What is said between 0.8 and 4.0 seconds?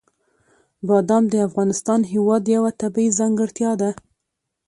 بادام د افغانستان هېواد یوه طبیعي ځانګړتیا ده.